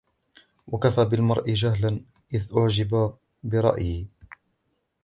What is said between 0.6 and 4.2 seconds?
وَكَفَى بِالْمَرْءِ جَهْلًا إذَا أُعْجِبَ بِرَأْيِهِ